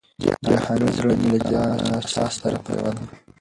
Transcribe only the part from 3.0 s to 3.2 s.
کړم